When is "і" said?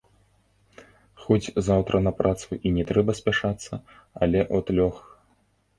2.69-2.75